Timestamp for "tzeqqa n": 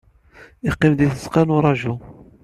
1.13-1.53